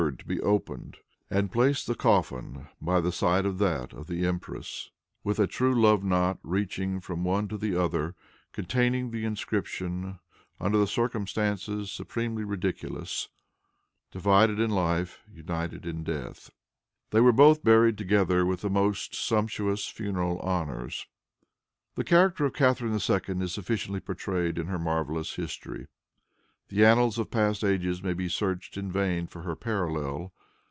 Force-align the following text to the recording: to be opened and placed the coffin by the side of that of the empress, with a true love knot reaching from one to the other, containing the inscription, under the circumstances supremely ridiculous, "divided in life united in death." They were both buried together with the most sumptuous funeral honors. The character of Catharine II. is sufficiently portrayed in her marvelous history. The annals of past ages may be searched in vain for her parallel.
to 0.17 0.25
be 0.25 0.41
opened 0.41 0.97
and 1.29 1.51
placed 1.51 1.85
the 1.85 1.93
coffin 1.93 2.67
by 2.81 2.99
the 2.99 3.11
side 3.11 3.45
of 3.45 3.59
that 3.59 3.93
of 3.93 4.07
the 4.07 4.25
empress, 4.25 4.89
with 5.23 5.37
a 5.37 5.45
true 5.45 5.79
love 5.79 6.03
knot 6.03 6.39
reaching 6.41 6.99
from 6.99 7.23
one 7.23 7.47
to 7.47 7.55
the 7.55 7.75
other, 7.79 8.15
containing 8.51 9.11
the 9.11 9.23
inscription, 9.25 10.17
under 10.59 10.79
the 10.79 10.87
circumstances 10.87 11.91
supremely 11.91 12.43
ridiculous, 12.43 13.29
"divided 14.09 14.59
in 14.59 14.71
life 14.71 15.21
united 15.31 15.85
in 15.85 16.03
death." 16.03 16.49
They 17.11 17.21
were 17.21 17.31
both 17.31 17.63
buried 17.63 17.99
together 17.99 18.43
with 18.43 18.61
the 18.61 18.71
most 18.71 19.13
sumptuous 19.13 19.85
funeral 19.85 20.39
honors. 20.39 21.05
The 21.93 22.03
character 22.03 22.45
of 22.45 22.53
Catharine 22.53 22.93
II. 22.93 23.45
is 23.45 23.53
sufficiently 23.53 23.99
portrayed 23.99 24.57
in 24.57 24.65
her 24.65 24.79
marvelous 24.79 25.35
history. 25.35 25.85
The 26.69 26.85
annals 26.85 27.17
of 27.19 27.29
past 27.29 27.65
ages 27.65 28.01
may 28.01 28.13
be 28.13 28.29
searched 28.29 28.77
in 28.77 28.89
vain 28.93 29.27
for 29.27 29.41
her 29.41 29.57
parallel. 29.57 30.31